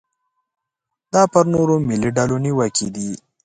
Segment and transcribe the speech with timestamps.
[1.13, 3.09] دا پر نورو ملي ډلو نیوکې دي.